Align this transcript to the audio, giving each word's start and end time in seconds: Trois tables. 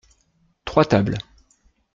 Trois 0.65 0.83
tables. 0.85 1.19